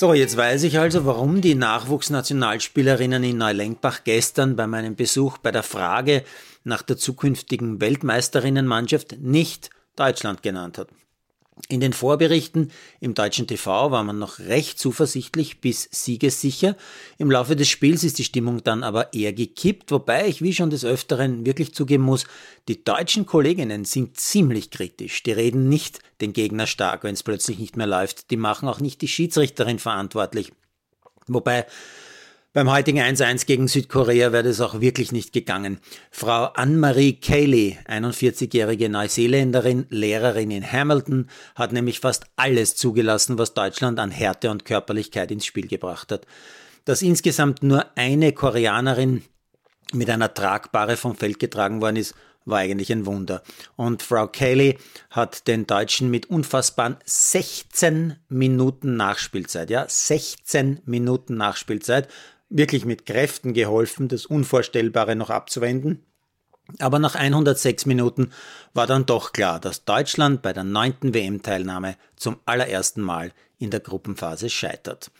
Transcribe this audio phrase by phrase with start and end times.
[0.00, 5.50] So, jetzt weiß ich also, warum die Nachwuchsnationalspielerinnen in Neulenkbach gestern bei meinem Besuch bei
[5.50, 6.22] der Frage
[6.62, 10.90] nach der zukünftigen Weltmeisterinnenmannschaft nicht Deutschland genannt hat.
[11.68, 12.70] In den Vorberichten
[13.00, 16.76] im deutschen TV war man noch recht zuversichtlich bis siegessicher.
[17.18, 20.70] Im Laufe des Spiels ist die Stimmung dann aber eher gekippt, wobei ich wie schon
[20.70, 22.26] des Öfteren wirklich zugeben muss,
[22.68, 25.22] die deutschen Kolleginnen sind ziemlich kritisch.
[25.22, 28.30] Die reden nicht den Gegner stark, wenn es plötzlich nicht mehr läuft.
[28.30, 30.52] Die machen auch nicht die Schiedsrichterin verantwortlich.
[31.26, 31.66] Wobei
[32.58, 35.78] beim heutigen 1-1 gegen Südkorea wäre das auch wirklich nicht gegangen.
[36.10, 44.00] Frau Anne-Marie Cayley, 41-jährige Neuseeländerin, Lehrerin in Hamilton, hat nämlich fast alles zugelassen, was Deutschland
[44.00, 46.26] an Härte und Körperlichkeit ins Spiel gebracht hat.
[46.84, 49.22] Dass insgesamt nur eine Koreanerin
[49.92, 53.44] mit einer Tragbare vom Feld getragen worden ist, war eigentlich ein Wunder.
[53.76, 54.78] Und Frau Cayley
[55.10, 62.08] hat den Deutschen mit unfassbaren 16 Minuten Nachspielzeit, ja, 16 Minuten Nachspielzeit
[62.48, 66.04] wirklich mit Kräften geholfen, das Unvorstellbare noch abzuwenden.
[66.80, 68.30] Aber nach 106 Minuten
[68.74, 73.80] war dann doch klar, dass Deutschland bei der neunten WM-Teilnahme zum allerersten Mal in der
[73.80, 75.10] Gruppenphase scheitert.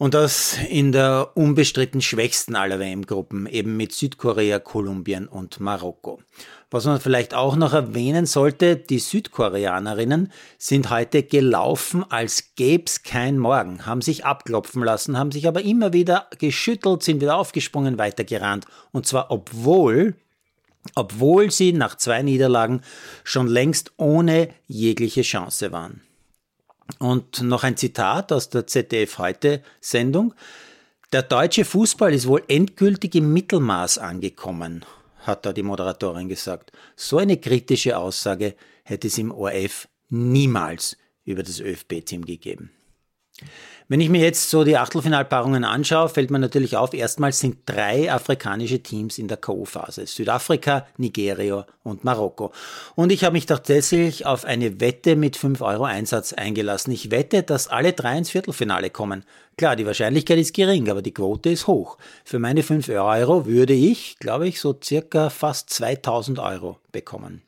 [0.00, 6.22] Und das in der unbestritten schwächsten aller WM-Gruppen, eben mit Südkorea, Kolumbien und Marokko.
[6.70, 13.38] Was man vielleicht auch noch erwähnen sollte, die Südkoreanerinnen sind heute gelaufen, als gäb's kein
[13.38, 18.64] Morgen, haben sich abklopfen lassen, haben sich aber immer wieder geschüttelt, sind wieder aufgesprungen, weitergerannt.
[18.92, 20.14] Und zwar obwohl
[20.94, 22.80] obwohl sie nach zwei Niederlagen
[23.22, 26.00] schon längst ohne jegliche Chance waren.
[26.98, 30.34] Und noch ein Zitat aus der ZDF heute Sendung.
[31.12, 34.84] Der deutsche Fußball ist wohl endgültig im Mittelmaß angekommen,
[35.20, 36.72] hat da die Moderatorin gesagt.
[36.96, 42.70] So eine kritische Aussage hätte es im ORF niemals über das ÖFB-Team gegeben.
[43.90, 48.12] Wenn ich mir jetzt so die Achtelfinalpaarungen anschaue, fällt mir natürlich auf, erstmals sind drei
[48.12, 50.06] afrikanische Teams in der K.O.-Phase.
[50.06, 52.52] Südafrika, Nigeria und Marokko.
[52.94, 56.92] Und ich habe mich tatsächlich auf eine Wette mit 5 Euro Einsatz eingelassen.
[56.92, 59.24] Ich wette, dass alle drei ins Viertelfinale kommen.
[59.56, 61.98] Klar, die Wahrscheinlichkeit ist gering, aber die Quote ist hoch.
[62.24, 67.42] Für meine 5 Euro würde ich, glaube ich, so circa fast 2000 Euro bekommen.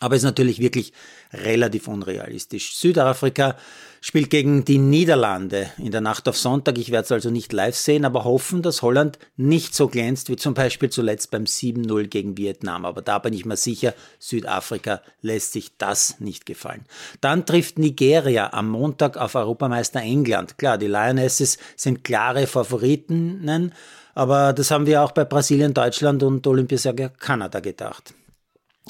[0.00, 0.92] Aber ist natürlich wirklich
[1.32, 2.76] relativ unrealistisch.
[2.76, 3.56] Südafrika
[4.02, 6.76] spielt gegen die Niederlande in der Nacht auf Sonntag.
[6.76, 10.36] Ich werde es also nicht live sehen, aber hoffen, dass Holland nicht so glänzt wie
[10.36, 12.84] zum Beispiel zuletzt beim 7-0 gegen Vietnam.
[12.84, 16.84] Aber da bin ich mir sicher, Südafrika lässt sich das nicht gefallen.
[17.22, 20.58] Dann trifft Nigeria am Montag auf Europameister England.
[20.58, 23.72] Klar, die Lionesses sind klare Favoritinnen,
[24.14, 28.14] aber das haben wir auch bei Brasilien, Deutschland und Olympiasieger Kanada gedacht.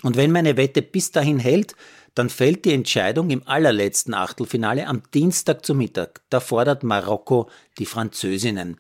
[0.03, 1.75] Und wenn meine Wette bis dahin hält,
[2.15, 6.23] dann fällt die Entscheidung im allerletzten Achtelfinale am Dienstag zu Mittag.
[6.31, 7.49] Da fordert Marokko
[7.79, 8.79] die Französinnen.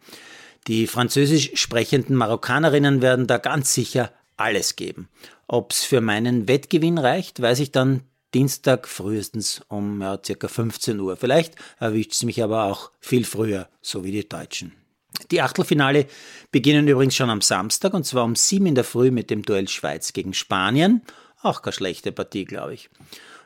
[0.67, 5.09] Die französisch sprechenden Marokkanerinnen werden da ganz sicher alles geben.
[5.49, 8.03] Ob's für meinen Wettgewinn reicht, weiß ich dann
[8.35, 11.17] Dienstag frühestens um ja, circa 15 Uhr.
[11.17, 14.73] Vielleicht erwischt es mich aber auch viel früher, so wie die Deutschen.
[15.31, 16.07] Die Achtelfinale
[16.53, 19.69] beginnen übrigens schon am Samstag und zwar um sieben in der Früh mit dem Duell
[19.69, 21.03] Schweiz gegen Spanien.
[21.43, 22.91] Auch keine schlechte Partie, glaube ich.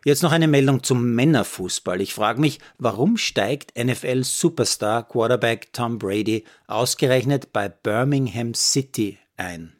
[0.04, 2.00] Jetzt noch eine Meldung zum Männerfußball.
[2.00, 9.74] Ich frage mich, warum steigt NFL-Superstar Quarterback Tom Brady ausgerechnet bei Birmingham City ein?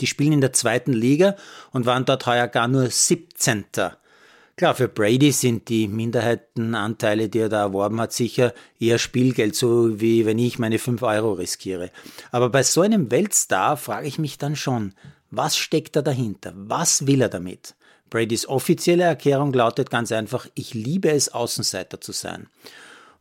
[0.00, 1.36] Die spielen in der zweiten Liga
[1.70, 3.66] und waren dort heuer gar nur 17.
[4.56, 10.00] Klar, für Brady sind die Minderheitenanteile, die er da erworben hat, sicher eher Spielgeld, so
[10.00, 11.90] wie wenn ich meine 5 Euro riskiere.
[12.30, 14.94] Aber bei so einem Weltstar frage ich mich dann schon,
[15.30, 16.54] was steckt da dahinter?
[16.56, 17.74] Was will er damit?
[18.08, 22.46] Bradys offizielle Erklärung lautet ganz einfach, ich liebe es, Außenseiter zu sein.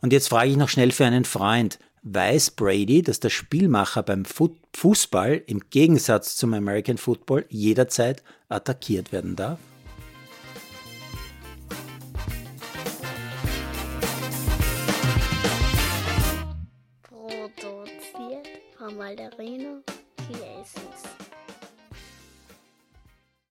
[0.02, 4.24] Und jetzt frage ich noch schnell für einen Freund, weiß Brady, dass der Spielmacher beim
[4.24, 9.60] Fußball im Gegensatz zum American Football jederzeit attackiert werden darf?
[19.06, 19.30] mal de
[20.28, 21.05] que es